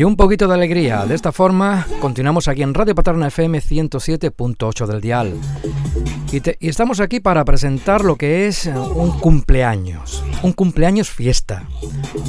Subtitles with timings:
[0.00, 1.04] Y un poquito de alegría.
[1.04, 5.34] De esta forma, continuamos aquí en Radio Paterna FM 107.8 del Dial.
[6.32, 10.24] Y, estamos aquí para presentar lo que es un cumpleaños.
[10.42, 11.64] Un cumpleaños fiesta.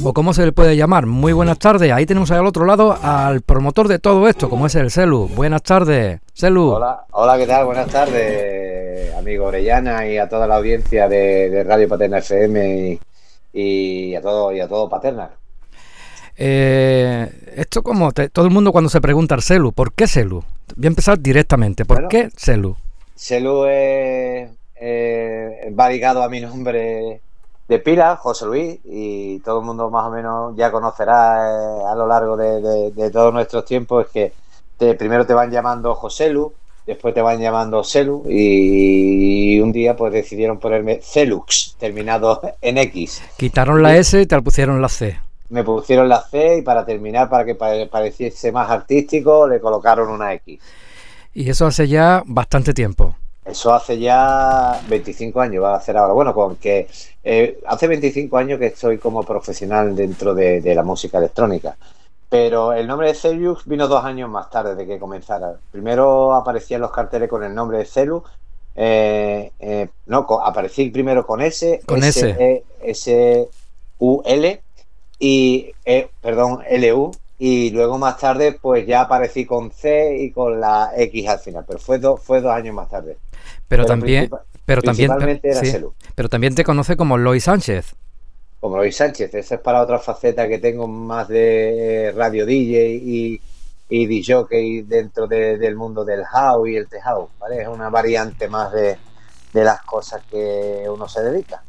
[0.02, 1.06] O como se le puede llamar.
[1.06, 1.90] Muy buenas tardes.
[1.92, 5.28] Ahí tenemos al otro lado al promotor de todo esto, como es el Celu.
[5.28, 6.72] Buenas tardes, Celu.
[6.72, 7.64] Hola, hola, ¿qué tal?
[7.64, 12.98] Buenas tardes, amigo Orellana y a toda la audiencia de, Radio Paterna FM
[13.52, 15.30] y, a todo y a todo Paterna.
[16.36, 20.44] Eh, esto como todo el mundo cuando se pregunta al Celu, ¿por qué Celu?
[20.76, 21.84] Voy a empezar directamente.
[21.84, 22.76] ¿Por qué Celu?
[23.14, 24.50] Celu es,
[25.78, 27.20] va ligado a mi nombre
[27.68, 31.94] de pila, José Luis, y todo el mundo más o menos ya conocerá eh, a
[31.94, 36.52] lo largo de, todos nuestros tiempos es que primero te van llamando José Lu,
[36.86, 43.22] después te van llamando Celu y, un día pues decidieron ponerme Celux, terminado en X.
[43.36, 45.18] Quitaron la S y te pusieron la C.
[45.48, 50.32] Me pusieron la C y para terminar, para que pareciese más artístico, le colocaron una
[50.34, 50.60] X.
[51.34, 53.16] Y eso hace ya bastante tiempo.
[53.44, 56.12] Eso hace ya 25 años, va a hacer ahora.
[56.12, 56.86] Bueno, con que
[57.24, 61.76] eh, hace 25 años que estoy como profesional dentro de, la música electrónica.
[62.32, 65.52] Pero el nombre de Celius vino dos años más tarde de que comenzara.
[65.70, 68.24] Primero aparecía en los carteles con el nombre de Celu.
[68.74, 73.48] Eh, eh, no, aparecí primero con S, con S, e, S,
[73.98, 74.62] U, L
[75.18, 75.72] y
[76.22, 80.90] perdón, L U y luego más tarde pues ya aparecí con C y con la
[80.96, 83.18] X al final, pero fue, fue dos años más tarde.
[83.68, 84.30] Pero, también,
[84.64, 85.10] pero también,
[86.14, 87.94] pero también te conoce como Lois Sánchez.
[88.62, 93.40] Como Lois Sánchez, esa es para otra faceta que tengo más de radio DJ y,
[93.88, 97.62] y dentro del mundo del house y el house, ¿vale?
[97.62, 98.96] Es una variante más de,
[99.52, 101.60] las cosas que uno se dedica.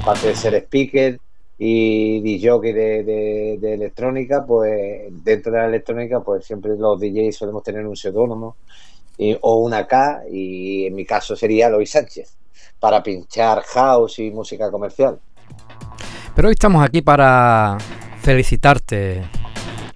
[0.00, 1.20] Aparte de ser speaker,
[1.58, 7.62] y DJ de, de, electrónica, pues dentro de la electrónica, pues siempre los DJs solemos
[7.62, 8.56] tener un seudónimo
[9.42, 12.34] o una K, y en mi caso sería Lois Sánchez,
[12.78, 15.20] para pinchar house y música comercial.
[16.34, 17.76] Pero hoy estamos aquí para
[18.20, 19.22] felicitarte,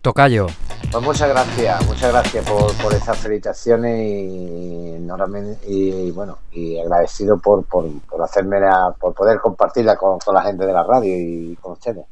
[0.03, 0.47] Tocayo.
[0.91, 4.95] Pues muchas gracias, muchas gracias por, por esas felicitaciones y,
[5.67, 8.59] y, bueno, y agradecido por, por, por hacerme
[9.01, 12.05] por poder compartirla con, la gente de la radio y con ustedes.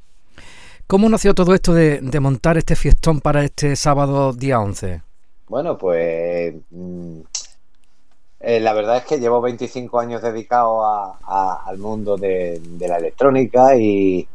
[0.87, 5.03] ¿Cómo nació todo esto de, montar este fiestón para este sábado día 11?
[5.49, 7.21] Bueno, pues mm,
[8.43, 10.85] eh, la verdad es que llevo 25 años dedicado
[11.25, 14.27] al mundo de la electrónica y,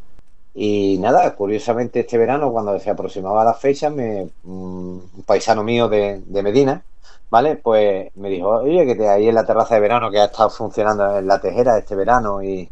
[0.60, 5.88] y nada, curiosamente este verano, cuando se aproximaba la fecha, me, mm, un paisano mío
[5.88, 6.82] de, Medina,
[7.30, 7.54] ¿vale?
[7.56, 10.50] Pues me dijo, oye, que te, ahí en la terraza de verano que ha estado
[10.50, 12.68] funcionando en la tejera este verano y,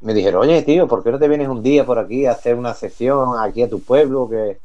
[0.00, 2.56] me dijeron, oye, tío, ¿por qué no te vienes un día por aquí a hacer
[2.56, 4.28] una sesión aquí a tu pueblo?
[4.28, 4.58] que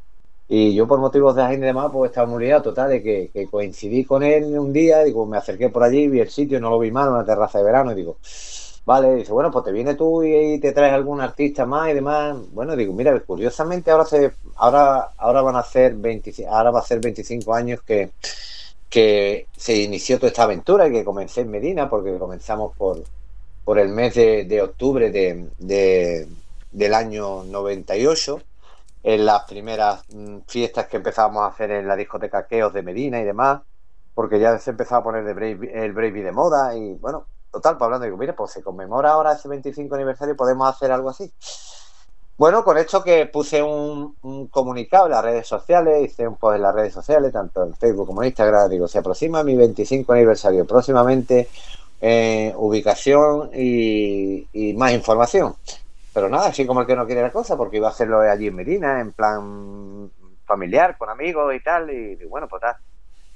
[0.50, 3.48] Y yo por motivos de agenda y demás, pues estaba muy liado, total, de que,
[3.50, 6.80] coincidí con él un día, digo, me acerqué por allí, vi el sitio, no lo
[6.80, 8.18] vi mal, una terraza de verano, y digo,
[8.90, 12.36] Vale, dice, bueno, pues te viene tú y, te traes algún artista más y demás.
[12.52, 16.84] Bueno, digo, mira, curiosamente ahora se, ahora, ahora van a hacer 25, ahora va a
[16.84, 18.10] ser 25 años que,
[18.90, 23.04] que se inició toda esta aventura y que comencé en Medina, porque comenzamos por,
[23.64, 26.28] por el mes de, octubre de,
[26.72, 28.42] del año 98,
[29.04, 33.20] en las primeras mm, fiestas que empezábamos a hacer en la discoteca Queos de Medina
[33.20, 33.62] y demás,
[34.14, 38.06] porque ya se empezaba a poner el Brave de moda y bueno, total, pues hablando,
[38.06, 41.32] digo, mire, pues se conmemora ahora ese 25 aniversario, podemos hacer algo así.
[42.40, 44.16] Bueno, con esto que puse un,
[44.50, 48.08] comunicado en las redes sociales, hice un post en las redes sociales, tanto en Facebook
[48.08, 51.50] como en Instagram, digo, se aproxima mi 25 aniversario, próximamente
[52.00, 55.56] eh, ubicación y, más información.
[56.14, 58.48] Pero nada, así como el que no quiere la cosa, porque iba a hacerlo allí
[58.48, 60.12] en Medina, en plan
[60.46, 62.76] familiar, con amigos y tal, y, bueno, pues tal.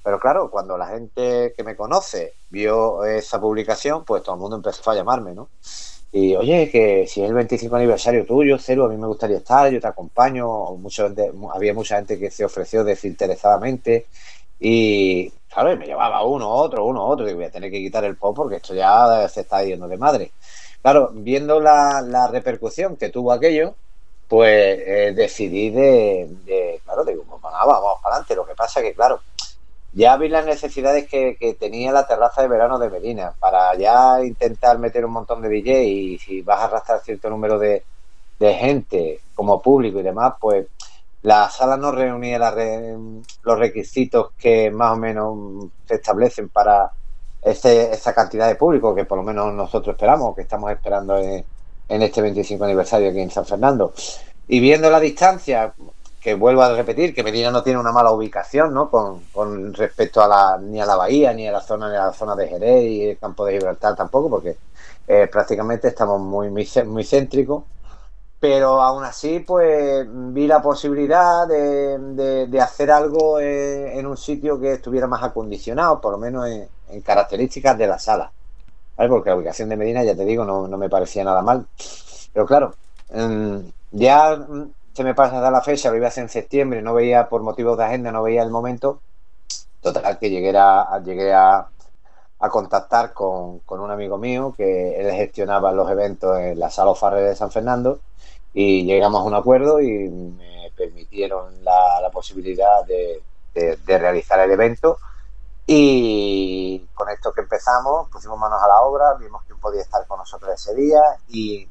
[0.04, 4.58] Pero claro, cuando la gente que me conoce vio esa publicación, pues todo el mundo
[4.58, 5.50] empezó a llamarme, ¿no?
[6.12, 9.72] Y oye, que si es el 25 aniversario tuyo, Cero, a mí me gustaría estar,
[9.72, 10.46] yo te acompaño.
[10.76, 11.12] Mucho,
[11.54, 14.06] había mucha gente que se ofreció desinteresadamente.
[14.66, 17.30] Y claro, me llevaba uno, otro, uno, otro.
[17.30, 19.98] Y voy a tener que quitar el pop porque esto ya se está yendo de
[19.98, 20.32] madre.
[20.82, 23.76] Claro, viendo la, repercusión que tuvo aquello,
[24.30, 28.36] pues eh, decidí de, claro, digo, pues nada, vamos para adelante.
[28.36, 29.20] Lo que pasa que, claro,
[29.92, 34.80] ya vi las necesidades que, tenía la terraza de verano de Medina para ya intentar
[34.80, 37.84] meter un montón de DJ y si vas a arrastrar cierto número de,
[38.40, 40.68] gente como público y demás, pues
[41.24, 46.92] la sala no reunía los requisitos que más o menos se establecen para
[47.42, 51.46] ese, esa cantidad de público que por lo menos nosotros esperamos, que estamos esperando en,
[51.88, 53.94] este 25 aniversario aquí en San Fernando.
[54.48, 55.74] Y viendo la distancia,
[56.20, 58.90] que vuelvo a repetir, que Medina no tiene una mala ubicación, ¿no?
[58.90, 62.06] Con, con, respecto a la, ni a la bahía, ni a la zona, ni a
[62.06, 64.58] la zona de Jerez y el campo de Gibraltar tampoco, porque
[65.08, 67.64] eh, prácticamente estamos muy, muy, muy céntricos.
[68.44, 74.74] Pero aún así, pues vi la posibilidad de, de, hacer algo en, un sitio que
[74.74, 78.34] estuviera más acondicionado, por lo menos en, características de la sala.
[78.98, 81.66] Porque la ubicación de Medina, ya te digo, no, no me parecía nada mal.
[82.34, 82.76] Pero claro,
[83.14, 83.60] mm,
[83.92, 87.30] ya mm, se me pasa la fecha, lo iba a hacer en septiembre, no veía
[87.30, 89.00] por motivos de agenda, no veía el momento.
[89.80, 91.66] Total, que llegué a, llegué a,
[92.40, 96.94] a contactar con, con, un amigo mío que él gestionaba los eventos en la Sala
[96.96, 98.00] Farre de San Fernando
[98.54, 103.22] y llegamos a un acuerdo y me permitieron la, la posibilidad de,
[103.54, 104.98] de realizar el evento
[105.66, 110.20] y con esto que empezamos, pusimos manos a la obra, vimos quién podía estar con
[110.20, 111.70] nosotros ese día y,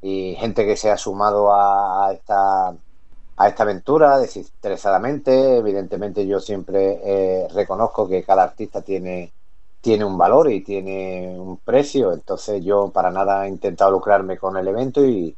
[0.00, 5.58] gente que se ha sumado a, esta a esta aventura desinteresadamente.
[5.58, 9.32] Evidentemente yo siempre eh, reconozco que cada artista tiene,
[9.80, 14.56] tiene un valor y tiene un precio, entonces yo para nada he intentado lucrarme con
[14.56, 15.36] el evento y,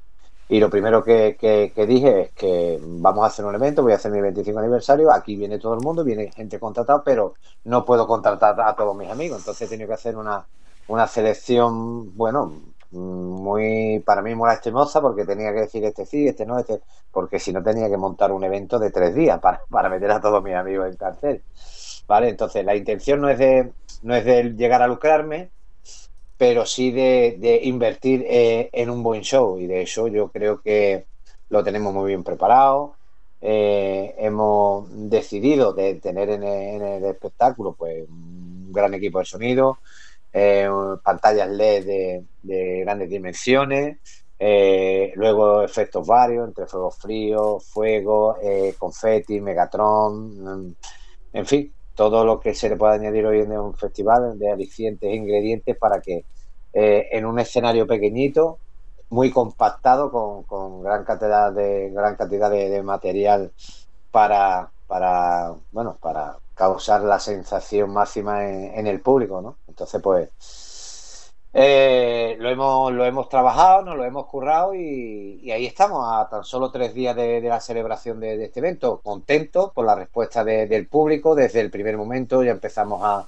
[0.48, 1.36] y lo primero que,
[1.86, 5.36] dije es que vamos a hacer un evento, voy a hacer mi 25 aniversario, aquí
[5.36, 7.34] viene todo el mundo, viene gente contratada, pero
[7.64, 10.44] no puedo contratar a todos mis amigos, entonces he tenido que hacer una,
[10.88, 12.52] una selección, bueno,
[12.90, 16.80] muy para mí muy lastimosa porque tenía que decir este sí, este no, este,
[17.12, 20.20] porque si no tenía que montar un evento de tres días para, para meter a
[20.20, 21.42] todos mis amigos en cartel.
[22.10, 22.28] ¿Vale?
[22.28, 23.70] Entonces la intención no es de,
[24.02, 25.50] no es de llegar a lucrarme,
[26.36, 29.60] pero sí de, invertir eh, en un buen show.
[29.60, 31.06] Y de eso yo creo que
[31.50, 32.94] lo tenemos muy bien preparado.
[33.40, 39.78] Eh, hemos decidido de tener en el, espectáculo pues un gran equipo de sonido,
[40.32, 40.68] eh,
[41.04, 43.98] pantallas LED de, grandes dimensiones,
[45.14, 48.36] luego efectos varios entre fuego frío, fuego,
[48.78, 50.74] confeti, Megatron, mm,
[51.34, 55.06] en fin, todo lo que se le puede añadir hoy en un festival de alicientes
[55.06, 56.24] e ingredientes para que
[56.72, 58.56] eh, en un escenario pequeñito,
[59.10, 63.52] muy compactado, con, gran cantidad de gran cantidad de, material
[64.10, 69.56] para, para bueno para causar la sensación máxima en, el público, ¿no?
[69.68, 70.30] Entonces, pues
[71.52, 76.44] eh, lo hemos lo hemos trabajado, nos lo hemos currado y, ahí estamos a tan
[76.44, 81.34] solo tres días de, la celebración de, este evento, contentos por la respuesta del público.
[81.34, 83.26] Desde el primer momento, ya empezamos a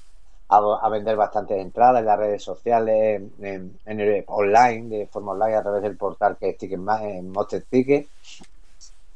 [0.53, 5.63] a, vender bastantes entradas en las redes sociales, en, el online, de forma online, a
[5.63, 8.07] través del portal que es Ticketmaster, Monster Ticket.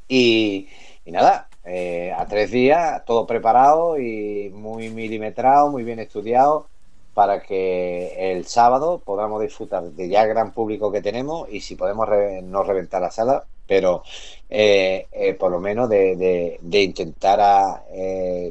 [0.07, 0.67] Y,
[1.05, 6.67] nada, eh, a tres días, todo preparado y muy milimetrado, muy bien estudiado
[7.17, 12.07] para que el sábado podamos disfrutar de ya gran público que tenemos y si podemos
[12.43, 14.03] no reventar la sala, pero
[14.47, 17.81] eh, eh, por lo menos de, intentar a,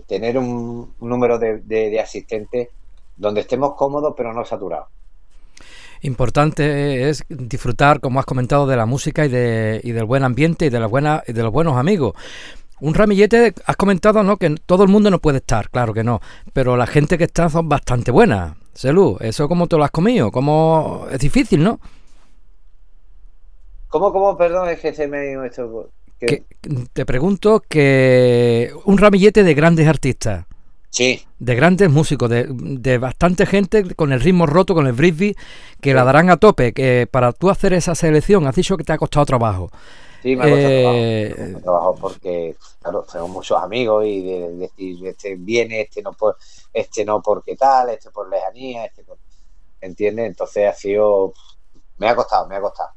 [0.08, 2.70] tener un, número de asistentes
[3.16, 4.88] donde estemos cómodos pero no saturados.
[6.02, 10.66] Importante es disfrutar, como has comentado, de la música y, de, y del buen ambiente
[10.66, 10.78] y de,
[11.26, 12.14] y de los buenos amigos.
[12.80, 14.36] Un ramillete, has comentado, ¿no?
[14.36, 16.20] Que todo el mundo no puede estar, claro que no.
[16.52, 18.56] Pero la gente que está son bastante buenas.
[18.74, 20.30] Salud, ¿eso cómo te lo has comido?
[20.30, 21.06] ¿Cómo...
[21.10, 21.80] Es difícil, ¿no?
[23.88, 24.36] ¿Cómo, cómo?
[24.36, 25.90] Perdón, es que se me ha esto.
[26.92, 30.44] te pregunto que un ramillete de grandes artistas
[31.38, 35.36] de grandes músicos, de, bastante gente con el ritmo roto, con el brisbee,
[35.80, 36.72] que la darán a tope.
[36.72, 39.70] Que para tú hacer esa selección, has dicho que te ha costado trabajo.
[40.26, 45.36] Sí, me ha costado, eh, trabajo, porque, claro, tengo muchos amigos y de, decir, este
[45.36, 46.36] viene, este no, por,
[46.72, 49.18] este no porque tal, este por lejanía, este por...
[49.80, 50.26] ¿Entiendes?
[50.26, 51.32] Entonces ha sido...
[51.98, 52.90] Me ha costado, me ha costado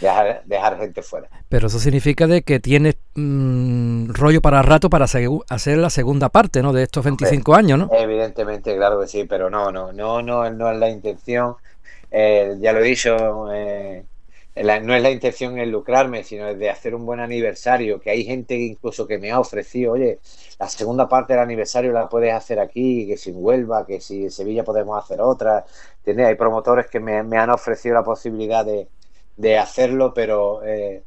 [0.00, 1.28] dejar, dejar gente fuera.
[1.48, 6.62] Pero eso significa de que tienes mm, rollo para rato para hacer la segunda parte,
[6.62, 6.72] ¿no?
[6.72, 7.90] De estos 25 años, ¿no?
[7.92, 11.56] Evidentemente, claro que sí, pero no, no, no, no, no es la intención.
[12.10, 14.04] Eh, ya lo he dicho, eh,
[14.62, 18.54] no es la intención el lucrarme, sino de hacer un buen aniversario, que hay gente
[18.56, 20.18] incluso que me ha ofrecido, oye,
[20.58, 24.24] la segunda parte del aniversario la puedes hacer aquí, que si en Huelva, que si
[24.24, 25.64] en Sevilla podemos hacer otra.
[26.06, 28.88] Hay promotores que me, me han ofrecido la posibilidad de,
[29.36, 31.02] de hacerlo, pero eh,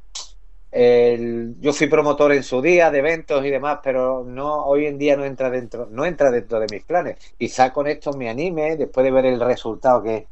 [1.60, 5.18] yo fui promotor en su día de eventos y demás, pero no hoy en día
[5.18, 7.18] no entra dentro, no entra dentro de mis planes.
[7.38, 10.28] Quizá con esto me anime, después de ver el resultado que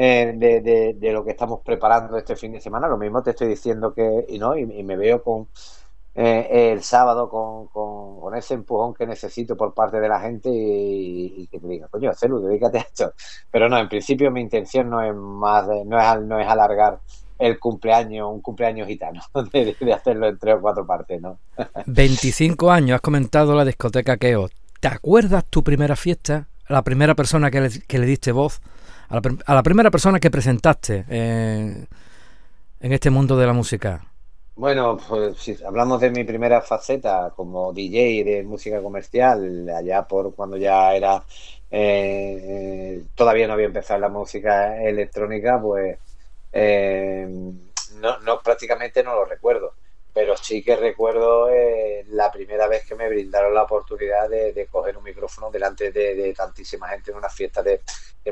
[0.00, 3.92] eh, de, lo que estamos preparando este fin de semana, lo mismo te estoy diciendo
[3.92, 5.48] que y no y, me veo con
[6.14, 11.48] eh, el sábado con, con, ese empujón que necesito por parte de la gente y,
[11.50, 13.12] que te diga, coño, Celu, dedícate a esto.
[13.50, 17.00] Pero no, en principio mi intención no es más, no, es, no es alargar
[17.36, 19.20] el cumpleaños, un cumpleaños gitano,
[19.52, 21.40] de, hacerlo en tres o cuatro partes, ¿no?
[21.86, 24.48] 25 años, has comentado la discoteca Keo.
[24.78, 26.46] ¿Te acuerdas tu primera fiesta?
[26.68, 28.60] La primera persona que le, que le diste voz,
[29.08, 31.86] a la, primera persona que presentaste en
[32.80, 34.04] este mundo de la música.
[34.58, 40.34] Bueno, pues si hablamos de mi primera faceta como DJ de música comercial, allá por
[40.34, 41.22] cuando ya era,
[41.70, 45.96] eh, todavía no había empezado la música electrónica, pues
[46.52, 47.28] eh,
[48.00, 49.74] no, no, prácticamente no lo recuerdo
[50.12, 54.96] pero sí que recuerdo eh, la primera vez que me brindaron la oportunidad de, coger
[54.96, 57.80] un micrófono delante de, tantísima gente en una fiesta de,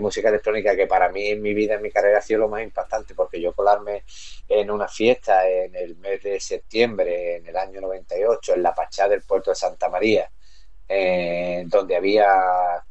[0.00, 2.62] música electrónica que para mí en mi vida, en mi carrera ha sido lo más
[2.62, 4.04] impactante porque yo colarme
[4.46, 9.08] en una fiesta en el mes de septiembre, en el año 98, en la Pachá
[9.08, 10.30] del puerto de Santa María,
[10.86, 12.28] eh, donde había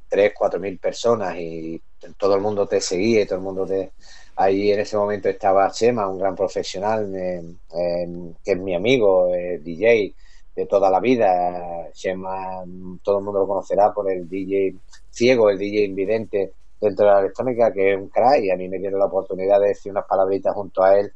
[0.08, 1.80] 3, 4 mil personas y
[2.18, 3.92] todo el mundo te seguía y todo el mundo te
[4.38, 7.10] Ahí en ese momento estaba Chema, un gran profesional,
[8.44, 10.13] que es mi amigo, DJ
[10.56, 11.89] de toda la vida.
[11.94, 12.63] Chema,
[13.01, 14.75] todo el mundo lo conocerá por el DJ
[15.10, 16.51] ciego, el DJ invidente
[16.82, 19.60] dentro de la electrónica, que es un crack, y a mí me dieron la oportunidad
[19.62, 21.12] de decir unas palabritas junto a él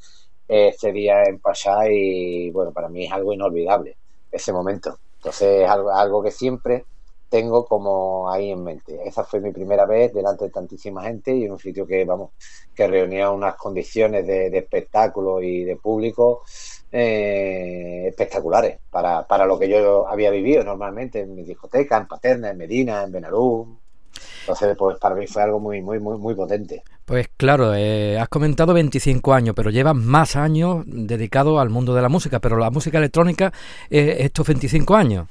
[0.47, 3.97] ese día en Pachá, y bueno, para mí es algo inolvidable
[4.31, 4.97] ese momento.
[5.15, 6.85] Entonces es algo, algo que siempre
[7.29, 8.99] tengo como ahí en mente.
[9.05, 12.31] Esa fue mi primera vez delante de tantísima gente y en un sitio que, vamos,
[12.75, 16.41] que reunía unas condiciones de, espectáculo y de público
[16.91, 22.49] eh, espectaculares para, para lo que yo había vivido normalmente en mi discoteca, en Paterna,
[22.49, 23.77] en Medina, en Benalú.
[24.41, 26.81] Entonces, pues para mí fue algo muy, muy, muy, muy potente.
[27.05, 32.01] Pues claro, eh, has comentado 25 años, pero llevas más años dedicado al mundo de
[32.01, 33.53] la música, pero la música electrónica,
[33.89, 35.27] eh, estos 25 años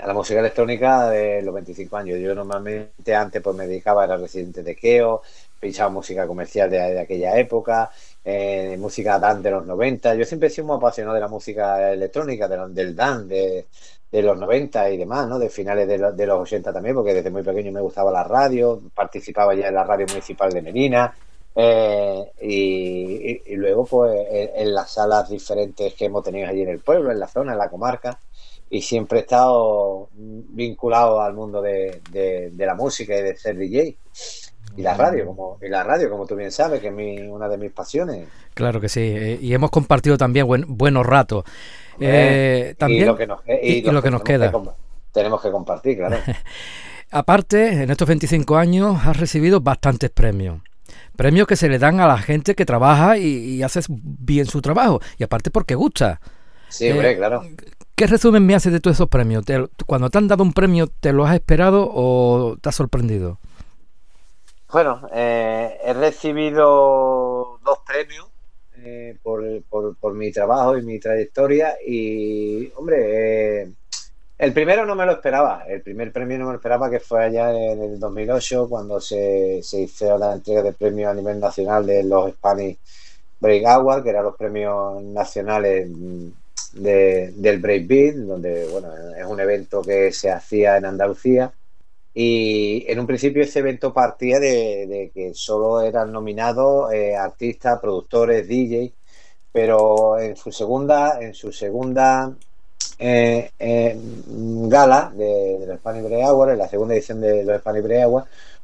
[0.00, 2.18] a la música electrónica de los 25 años.
[2.18, 5.22] Yo normalmente antes pues me dedicaba, era residente de Keo,
[5.58, 7.90] pinchaba música comercial de, aquella época,
[8.24, 10.14] eh, música dance de los 90.
[10.16, 13.66] Yo siempre he sido muy apasionado de la música electrónica, del dance,
[14.10, 15.38] de, los 90 y demás, ¿no?
[15.38, 18.80] De finales de, de, los 80 también, porque desde muy pequeño me gustaba la radio,
[18.94, 21.14] participaba ya en la radio municipal de Medina.
[21.54, 27.10] Eh, y, luego pues en, las salas diferentes que hemos tenido allí en el pueblo,
[27.10, 28.18] en la zona, en la comarca,
[28.70, 32.00] y siempre he estado vinculado al mundo de,
[32.56, 33.96] la música y de ser DJ.
[34.76, 37.58] Y la radio, como, y la radio, como tú bien sabes, que es una de
[37.58, 38.28] mis pasiones.
[38.54, 41.44] Claro que sí, eh, y hemos compartido también buenos ratos.
[41.98, 44.52] Eh, también, y lo que nos, lo que nos queda.
[45.12, 46.16] tenemos que compartir, claro.
[47.10, 50.60] Aparte, en estos 25 años has recibido bastantes premios.
[51.16, 55.00] Premios que se le dan a la gente que trabaja y, hace bien su trabajo.
[55.18, 56.20] Y aparte porque gusta.
[56.68, 57.42] Sí, hombre, eh, claro.
[58.00, 59.44] ¿Qué resumen me haces de todos esos premios?
[59.84, 63.38] cuando te han dado un premio, ¿te lo has esperado o te has sorprendido?
[64.72, 68.26] Bueno, eh, he recibido dos premios
[68.78, 69.44] eh, por,
[70.00, 73.72] por, mi trabajo y mi trayectoria y, hombre, eh,
[74.38, 75.64] el primero no me lo esperaba.
[75.68, 79.62] El primer premio no me lo esperaba, que fue allá en el 2008, cuando se,
[79.62, 82.78] se hizo la entrega de premios a nivel nacional de los Spanish
[83.40, 85.86] Break Awards, que eran los premios nacionales
[86.72, 91.52] de, del Breakbeat, donde bueno, es un evento que se hacía en Andalucía.
[92.12, 98.48] Y en un principio ese evento partía de, que solo eran nominados eh, artistas, productores,
[98.48, 98.92] DJ,
[99.52, 102.32] pero en su segunda, en su segunda
[102.98, 103.96] eh, eh,
[104.26, 108.08] gala de, los Spanish Break en la segunda edición de los Spanish Break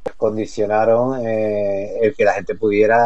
[0.03, 2.99] pues condicionaron el que la gente pudiera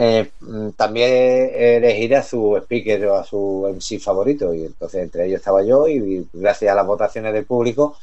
[0.00, 0.30] eh,
[0.76, 4.54] también elegir a su speaker o a su MC favorito.
[4.54, 7.96] Y entonces entre ellos estaba yo y, gracias a las votaciones del público,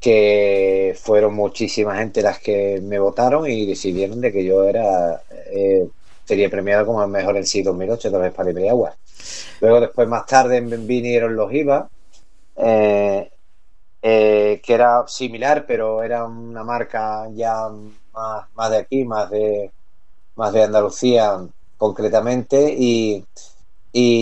[0.00, 5.22] que fueron muchísima gente las que me votaron y decidieron de que yo era
[5.52, 5.86] eh,
[6.24, 8.96] sería premiado como el mejor en sí 2008 de los Spanish Agua.
[9.60, 11.90] Luego después más tarde vinieron los IVA,
[12.56, 13.30] eh,
[14.00, 17.68] que era similar, pero era una marca ya
[18.14, 19.70] más, más de aquí, más de
[20.40, 21.38] más de Andalucía
[21.76, 23.24] concretamente y,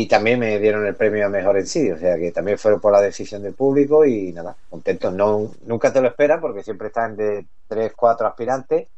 [0.08, 2.92] también me dieron el premio a mejor en sí, o sea que también fueron por
[2.92, 5.12] la decisión del público y nada, contentos.
[5.12, 8.88] No, nunca te lo esperan porque siempre están de tres, cuatro aspirantes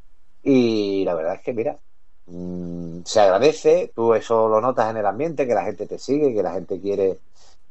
[0.43, 1.79] y la verdad es que mira,
[2.27, 6.35] mm, se agradece, tú eso lo notas en el ambiente, que la gente te sigue,
[6.35, 7.19] que la gente quiere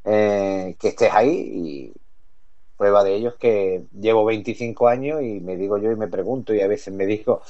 [0.03, 1.93] eh, que estés ahí y
[2.77, 6.53] prueba de ello es que llevo 25 años y me digo yo y me pregunto
[6.53, 7.41] y a veces me digo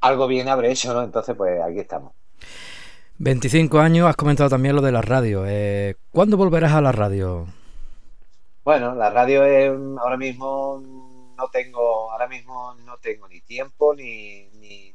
[0.00, 1.02] algo bien habré hecho, ¿no?
[1.02, 2.12] Entonces, pues aquí estamos.
[3.18, 5.44] 25 años, has comentado también lo de la radio.
[5.46, 7.46] Eh, ¿Cuándo volverás a la radio?
[8.64, 10.80] Bueno, la radio es, ahora mismo
[11.36, 14.94] no tengo, ahora mismo no tengo ni tiempo ni, ni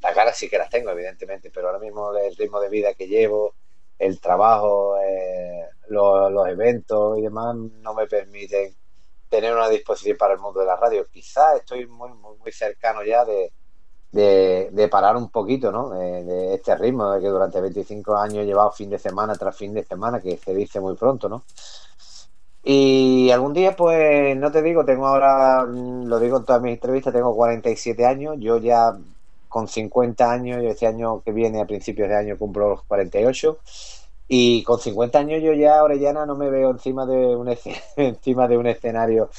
[0.00, 3.06] las ganas sí que las tengo, evidentemente, pero ahora mismo el ritmo de vida que
[3.06, 3.54] llevo,
[3.98, 8.74] el trabajo, eh, los, eventos y demás no me permiten
[9.28, 11.06] tener una disposición para el mundo de la radio.
[11.10, 13.52] Quizás estoy muy, muy, muy cercano ya de,
[14.12, 15.90] de, parar un poquito, ¿no?
[15.90, 19.74] De, este ritmo de que durante 25 años he llevado fin de semana tras fin
[19.74, 21.42] de semana, que se dice muy pronto, ¿no?
[22.64, 27.12] Y algún día, pues, no te digo, tengo ahora, lo digo en todas mis entrevistas,
[27.14, 28.96] tengo 47 años, yo ya
[29.48, 33.58] con 50 años, yo este año que viene, a principios de año, cumplo los 48,
[34.28, 37.48] y con 50 años yo ya, Orellana, no me veo encima de un,
[37.96, 39.30] encima de un escenario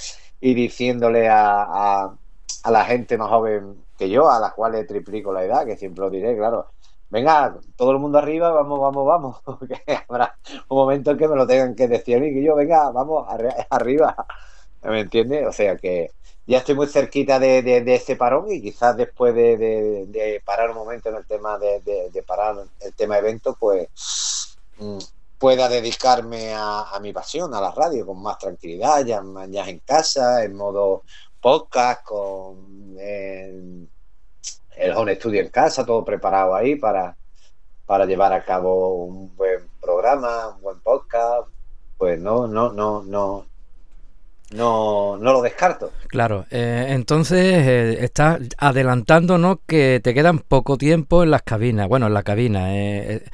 [0.42, 2.06] y diciéndole a,
[2.64, 6.06] a la gente más joven que yo, a las cuales triplico la edad, que siempre
[6.06, 6.72] lo diré, claro.
[7.10, 9.42] Venga, todo el mundo arriba, vamos, vamos, vamos.
[10.08, 10.36] habrá
[10.70, 13.28] un momento en que me lo tengan que decir a mí, que yo, venga, vamos,
[13.70, 14.16] arriba.
[14.84, 15.46] ¿Me entiendes?
[15.46, 16.12] O sea que
[16.48, 21.10] ya estoy muy cerquita de, de, ese parón y quizás después de, parar un momento
[21.10, 24.98] en el tema de, parar el tema evento, pues mm,
[25.38, 29.22] pueda dedicarme a, mi pasión, a la radio, con más tranquilidad, ya
[29.68, 31.04] en casa, en modo
[31.42, 33.88] podcast, con el,
[34.96, 37.16] home studio en casa, todo preparado ahí para,
[37.86, 41.48] para llevar a cabo un buen programa, un buen podcast.
[41.98, 43.46] Pues no, no, no, no,
[44.52, 45.92] no, no lo descarto.
[46.08, 52.08] Claro, eh, entonces eh, estás adelantándonos que te quedan poco tiempo en las cabinas, bueno,
[52.08, 53.26] en la cabina, eh, eh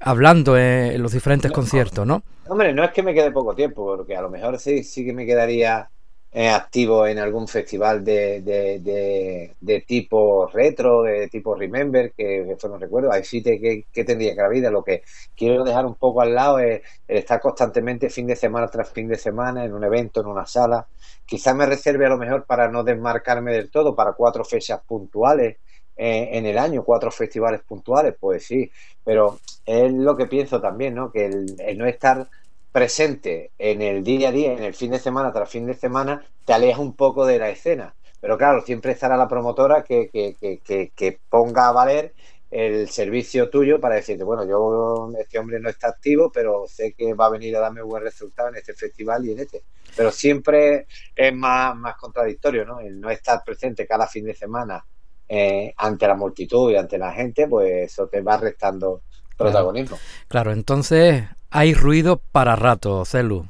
[0.00, 2.22] hablando en los diferentes conciertos, ¿no?
[2.48, 5.12] Hombre, no es que me quede poco tiempo, porque a lo mejor sí, sí que
[5.12, 5.90] me quedaría
[6.32, 13.10] activo en algún festival de, de, tipo retro, de tipo Remember, que eso no recuerdo,
[13.10, 14.70] ahí sí que, que, tendría que la vida.
[14.70, 15.02] Lo que
[15.34, 19.16] quiero dejar un poco al lado es estar constantemente fin de semana tras fin de
[19.16, 20.86] semana en un evento, en una sala.
[21.24, 25.56] Quizás me reserve a lo mejor para no desmarcarme del todo, para cuatro fechas puntuales
[25.96, 28.70] eh, en el año, cuatro festivales puntuales, pues sí,
[29.02, 31.10] pero es lo que pienso también, ¿no?
[31.10, 32.28] Que el no estar
[32.72, 36.24] presente en el día a día, en el fin de semana tras fin de semana,
[36.44, 37.94] te aleja un poco de la escena.
[38.20, 42.14] Pero claro, siempre estará la promotora que, que, que, que, ponga a valer
[42.50, 47.14] el servicio tuyo para decirte, bueno, yo, este hombre no está activo, pero sé que
[47.14, 49.62] va a venir a darme buen resultado en este festival y en este.
[49.96, 52.80] Pero siempre es más, más contradictorio, ¿no?
[52.80, 54.84] El no estar presente cada fin de semana
[55.28, 59.02] eh, ante la multitud y ante la gente, pues eso te va restando
[59.36, 59.98] protagonismo.
[60.26, 63.46] Claro, entonces hay ruido para rato, Celu.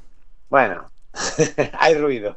[0.50, 0.86] Bueno,
[1.78, 2.36] hay ruido.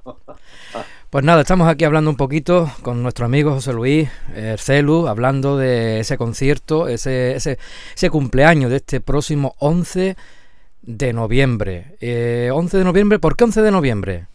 [1.09, 5.57] Pues nada, estamos aquí hablando un poquito con nuestro amigo José Luis eh, Celu, hablando
[5.57, 7.59] de ese concierto, ese, ese,
[7.93, 10.15] ese cumpleaños de este próximo 11
[10.81, 11.97] de noviembre.
[11.99, 14.27] Eh, 11 de noviembre, ¿por qué 11 de noviembre?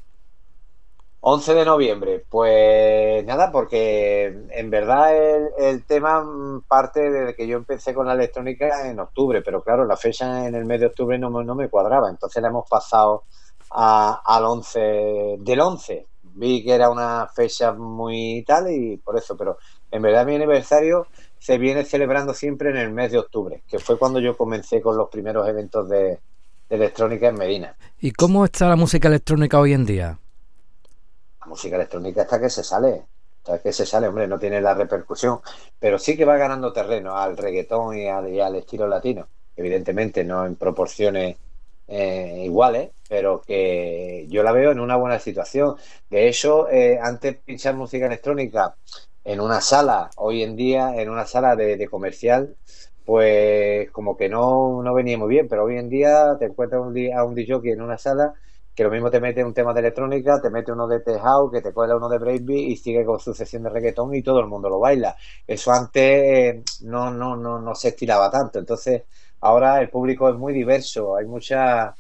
[1.29, 5.11] 11 de noviembre, pues nada, porque en verdad
[5.59, 6.25] el, tema
[6.69, 10.55] parte desde que yo empecé con la electrónica en octubre, pero claro, la fecha en
[10.55, 13.25] el mes de octubre no, no me cuadraba, entonces la hemos pasado
[13.71, 16.07] al 11 del 11.
[16.23, 19.59] Vi que era una fecha muy tal y por eso, pero
[19.91, 21.09] en verdad mi aniversario
[21.41, 24.97] se viene celebrando siempre en el mes de octubre, que fue cuando yo comencé con
[24.97, 26.21] los primeros eventos de,
[26.69, 27.77] de electrónica en Medina.
[27.99, 30.21] ¿Y cómo está la música electrónica hoy en día?
[31.47, 33.05] Música electrónica está que se sale,
[33.39, 35.41] está que se sale, hombre, no tiene la repercusión,
[35.79, 40.57] pero sí que va ganando terreno al reggaetón y al, estilo latino, evidentemente no en
[40.57, 41.37] proporciones
[41.89, 45.77] eh, iguales, pero que yo la veo en una buena situación.
[46.11, 48.75] De hecho, eh, antes pinchar música electrónica
[49.25, 52.57] en una sala, hoy en día en una sala de, comercial,
[53.05, 56.97] pues como que no, no venía muy bien, pero hoy en día te encuentras un,
[57.13, 58.35] a un DJ en una sala
[58.77, 61.63] que lo mismo te mete un tema de electrónica, te mete uno de tejado, que
[61.63, 64.47] te cuela uno de breakbeat y sigue con su sesión de reggaetón y todo el
[64.49, 65.17] mundo lo baila.
[65.47, 68.59] Eso antes eh, no, no, no, no se estiraba tanto.
[68.59, 69.05] Entonces,
[69.41, 71.95] ahora el público es muy diverso, hay mucha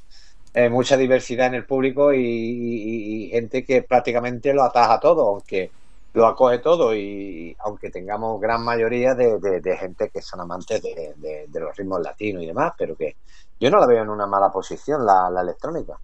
[0.52, 5.70] eh, mucha diversidad en el público y, gente que prácticamente lo ataja todo, aunque
[6.14, 11.76] lo acoge todo y aunque tengamos gran mayoría de, gente que son amantes de, los
[11.76, 13.16] ritmos latinos y demás, pero que
[13.60, 15.98] yo no la veo en una mala posición la electrónica.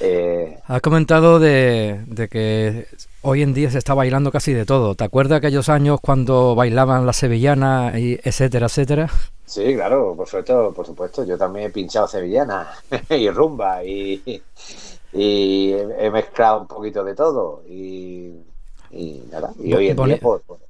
[0.00, 2.86] Eh, Has comentado de, que
[3.22, 4.94] hoy en día se está bailando casi de todo.
[4.94, 9.10] ¿Te acuerdas aquellos años cuando bailaban la sevillana, y etcétera, etcétera?
[9.46, 11.24] Sí, claro, por supuesto, por supuesto.
[11.24, 12.68] Yo también he pinchado sevillana
[13.10, 14.42] y rumba y,
[15.12, 18.32] he mezclado un poquito de todo y,
[19.30, 19.52] nada.
[19.62, 20.60] Y hoy en día, pues, pues,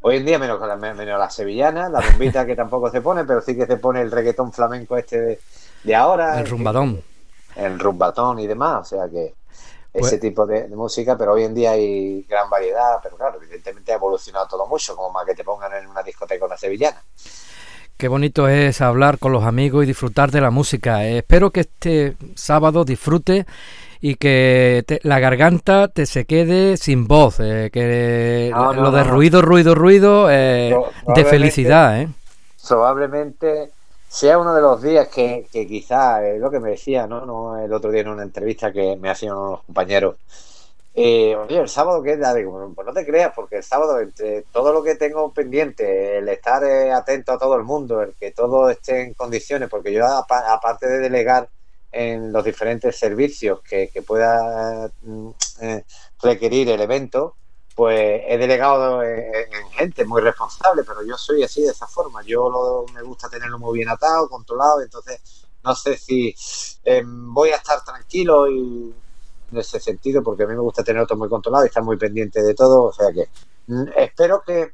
[0.00, 3.56] Hoy en día menos, menos la sevillana, la bombita que tampoco se pone, pero sí
[3.56, 5.40] que se pone el reggaetón flamenco este
[5.82, 6.38] de, ahora.
[6.38, 7.02] El rumbadón.
[7.58, 9.34] El, rumbatón y demás, o sea que
[9.92, 13.92] ese pues tipo de, música, pero hoy en día hay gran variedad, pero claro, evidentemente
[13.92, 17.02] ha evolucionado todo mucho, como más que te pongan en una discoteca una sevillana.
[17.96, 21.04] Qué bonito es hablar con los amigos y disfrutar de la música.
[21.04, 23.44] espero que este sábado disfrute
[24.00, 29.74] y que la garganta te se quede sin voz, eh, que lo de ruido, ruido,
[29.74, 30.76] ruido, eh,
[31.14, 32.00] de felicidad.
[32.00, 32.08] ¿eh?
[32.68, 33.72] Probablemente
[34.08, 37.26] sea uno de los días que, que quizás, es lo que me decía, ¿no?
[37.26, 37.58] ¿no?
[37.58, 40.16] El otro día en una entrevista que me hacían unos compañeros
[41.00, 42.18] eh, oye, el sábado qué es,
[42.74, 46.64] pues no te creas, porque el sábado, entre todo lo que tengo pendiente, el estar
[46.64, 50.88] eh, atento a todo el mundo, el que todo esté en condiciones, porque yo, aparte
[50.88, 51.48] de delegar
[51.92, 55.28] en los diferentes servicios que, pueda mm,
[55.60, 55.84] eh,
[56.20, 57.36] requerir el evento,
[57.78, 62.22] pues he delegado en, gente muy responsable, pero yo soy así de esa forma.
[62.24, 66.34] Yo me gusta tenerlo muy bien atado, controlado, entonces no sé si
[67.04, 68.92] voy a estar tranquilo y
[69.52, 71.96] en ese sentido, porque a mí me gusta tener todo muy controlado y estar muy
[71.96, 72.82] pendiente de todo.
[72.82, 73.28] O sea que
[73.68, 74.72] mm, espero que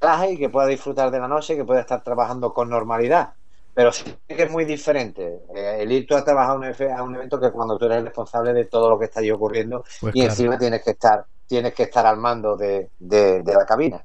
[0.00, 3.32] traje y que pueda disfrutar de la noche, que pueda estar trabajando con normalidad.
[3.74, 7.38] Pero sí que es muy diferente eh, el ir tú a trabajar a un, evento
[7.38, 10.58] que cuando tú eres responsable de todo lo que está ahí ocurriendo pues y encima
[10.58, 14.04] tienes que estar tienes que estar al mando de, de, la cabina.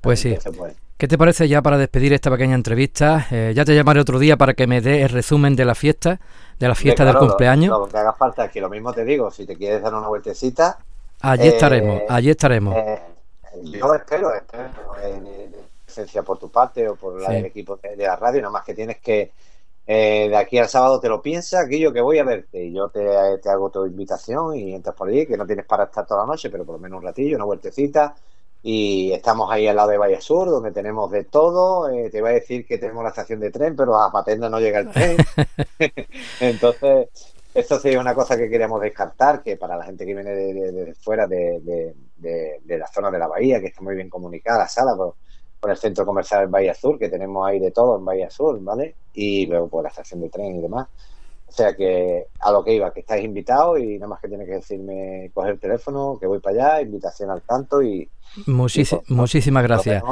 [0.00, 0.36] Pues sí.
[0.96, 3.28] ¿Qué te parece ya para despedir esta pequeña entrevista?
[3.30, 6.18] Eh, ya te llamaré otro día para que me dé el resumen de la fiesta,
[6.58, 7.70] de la fiesta del cumpleaños.
[7.70, 10.08] Lo, que haga falta es que lo mismo te digo, si te quieres dar una
[10.08, 10.78] vueltecita.
[11.20, 12.74] Allí eh, estaremos, allí estaremos.
[12.76, 13.00] Eh,
[13.62, 14.70] yo espero, espero
[15.04, 18.74] en presencia por tu parte o por el equipo de, la radio, nada más que
[18.74, 19.30] tienes que
[19.94, 23.06] de aquí al sábado te lo piensas, aquello que voy a verte y yo te,
[23.42, 26.26] te hago tu invitación y entras por allí, que no tienes para estar toda la
[26.26, 28.14] noche, pero por lo menos un ratillo, una vueltecita
[28.62, 31.88] y estamos ahí al lado de Valle Sur, donde tenemos de todo.
[31.90, 34.58] Eh, te iba a decir que tenemos la estación de tren, pero a Patenda no
[34.58, 35.16] llega el tren.
[36.40, 37.08] Entonces,
[37.54, 41.26] esto sería una cosa que queríamos descartar, que para la gente que viene de, fuera
[41.26, 41.94] de,
[42.66, 44.96] la zona de la bahía, que está muy bien comunicada, la sala,
[45.60, 48.58] por, el centro comercial en Bahía Sur, que tenemos ahí de todo en Bahía Sur,
[48.60, 48.94] ¿vale?
[49.14, 50.88] Y luego por la estación de tren y demás.
[51.48, 54.44] O sea que a lo que iba, que estáis invitados y nada más que tiene
[54.44, 58.08] que decirme, coger el teléfono, que voy para allá, invitación al tanto y...
[58.46, 60.02] muchísimas gracias.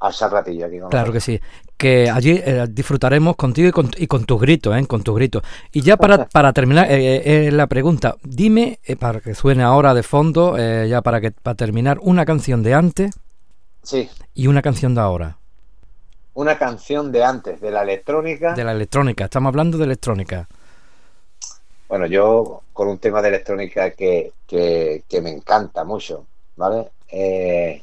[0.00, 1.38] Al ratillo aquí Claro que sí.
[1.76, 4.86] Que allí eh, disfrutaremos contigo y con, y con tus gritos, ¿eh?
[4.86, 5.42] Con tus gritos.
[5.72, 10.02] Y ya para, para terminar eh, eh, la pregunta, dime, para que suene ahora de
[10.02, 13.10] fondo, ya para, que, para terminar, una canción de antes
[13.90, 14.08] sí.
[14.34, 15.36] y una canción de ahora
[16.34, 18.54] una canción de antes, de la electrónica.
[18.54, 20.48] De la electrónica, estamos hablando de electrónica.
[21.88, 24.32] Bueno, yo con un tema de electrónica que,
[25.22, 26.26] me encanta mucho,
[26.56, 26.90] ¿vale?
[27.08, 27.82] Eh,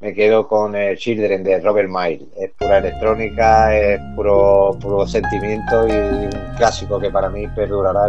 [0.00, 2.28] me quedo con el Children de Robert Miles.
[2.38, 8.06] Es pura electrónica, es puro, puro sentimiento y un clásico que para mí perdurará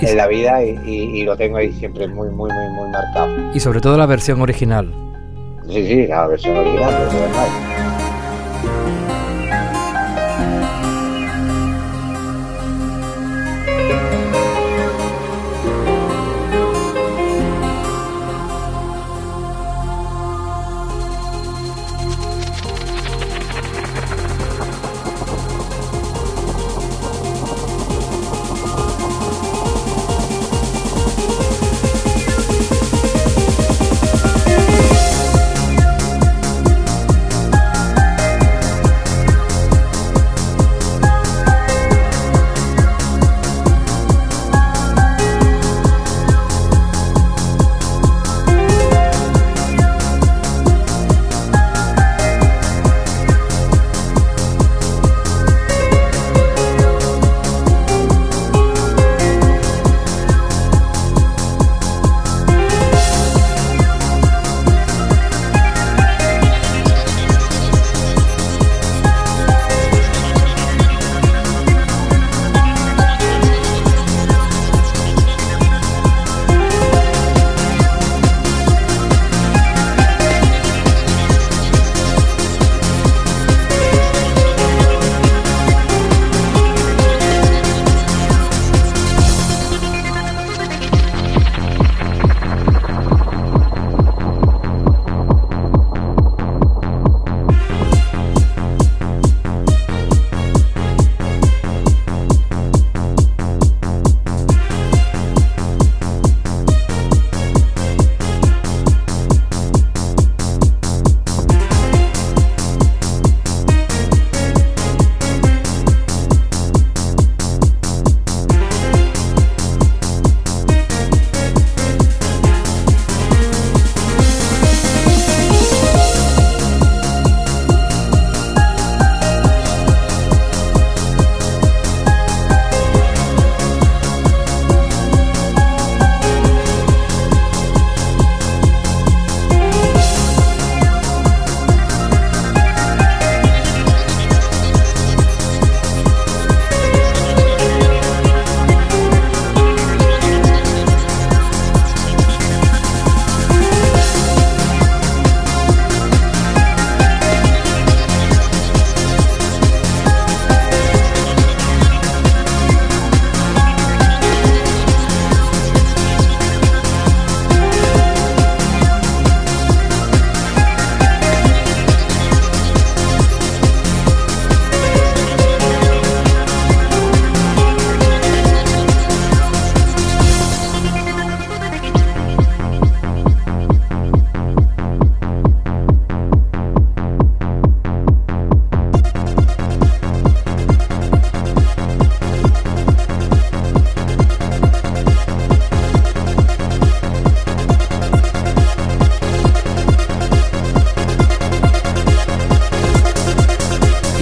[0.00, 3.34] en la vida y, lo tengo ahí siempre muy, muy, muy, muy marcado.
[3.54, 4.92] Y sobre todo la versión original.
[5.68, 7.71] Sí, sí, la versión original de Robert Miles.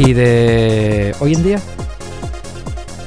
[0.03, 1.61] ¿Y de hoy en día?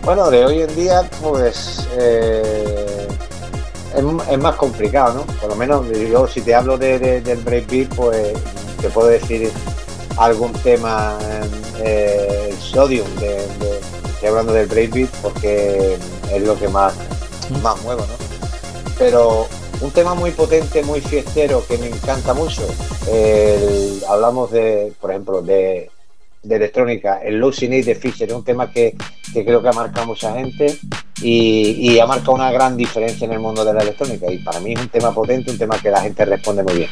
[0.04, 3.08] Bueno, de hoy en día, pues eh,
[3.96, 5.34] es, más complicado, ¿no?
[5.42, 8.34] Por lo menos yo, si te hablo de, del breakbeat, pues
[8.80, 9.50] te puedo decir
[10.18, 11.18] algún tema,
[11.80, 13.38] eh, el Sodium, de,
[14.14, 15.98] estoy hablando del breakbeat porque
[16.32, 16.94] es lo que más,
[17.64, 18.14] más muevo, ¿no?
[19.00, 19.48] Pero
[19.82, 22.62] un tema muy potente, muy fiestero, que me encanta mucho,
[24.08, 25.90] hablamos de, por ejemplo, de
[26.44, 28.96] de electrónica, el Losing It de Fisher, un tema que,
[29.34, 30.78] creo que ha marcado mucha gente
[31.22, 34.32] y, ha marcado una gran diferencia en el mundo de la electrónica.
[34.32, 36.90] Y para mí es un tema potente, un tema que la gente responde muy bien.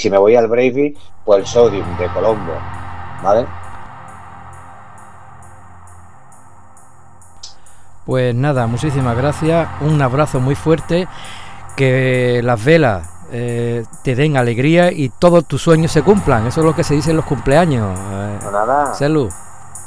[0.00, 2.52] Si me voy al Bravey, pues el Sodium de Colombo,
[3.22, 3.46] ¿vale?
[8.06, 11.06] Pues nada, muchísimas gracias, un abrazo muy fuerte,
[11.76, 16.66] que las velas eh, te den alegría y todos tus sueños se cumplan, eso es
[16.66, 17.96] lo que se dice en los cumpleaños.
[17.96, 18.94] Eh, nada.
[18.94, 19.30] Salud.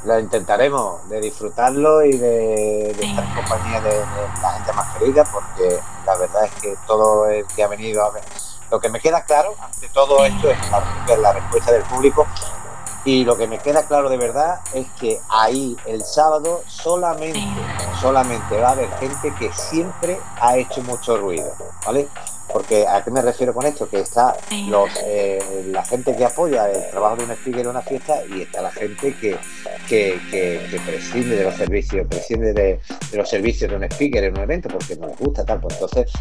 [0.05, 3.99] lo intentaremos de disfrutarlo y de, estar en compañía de,
[4.41, 8.11] la gente más querida, porque la verdad es que todo el que ha venido a
[8.11, 8.23] ver,
[8.73, 12.25] lo que me queda claro ante todo esto es la, la respuesta del público
[13.05, 17.39] y lo que me queda claro de verdad es que ahí el sábado solamente,
[18.01, 21.53] solamente va a haber gente que siempre ha hecho mucho ruido,
[21.85, 22.09] ¿vale?
[22.51, 23.89] Porque ¿a qué me refiero con esto?
[23.89, 24.35] Que está
[24.69, 28.41] los, eh, la gente que apoya el trabajo de un speaker en una fiesta y
[28.41, 29.37] está la gente que,
[29.87, 32.79] que, prescinde de los servicios, prescinde de,
[33.13, 35.61] los servicios de un speaker en un evento porque no les gusta tal.
[35.61, 36.11] Pues entonces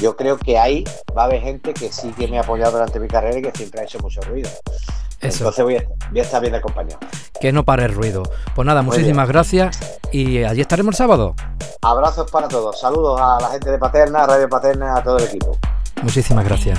[0.00, 0.84] yo creo que ahí
[1.16, 3.52] va a haber gente que sí que me ha apoyado durante mi carrera y que
[3.52, 4.50] siempre ha hecho mucho ruido.
[5.20, 6.98] Entonces voy a, estar bien acompañado.
[7.40, 8.22] Que no pare el ruido.
[8.54, 9.78] Pues nada, muchísimas gracias
[10.12, 11.34] y allí estaremos el sábado.
[11.82, 12.80] Abrazos para todos.
[12.80, 15.58] Saludos a la gente de Paterna, Radio Paterna, a todo el equipo.
[16.02, 16.78] Muchísimas gracias.